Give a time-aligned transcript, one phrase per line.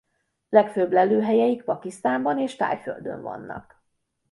[0.49, 3.83] Legfőbb lelőhelyeik Pakisztánban és Thaiföldön vannak.